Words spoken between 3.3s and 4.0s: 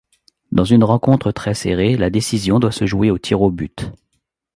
au but.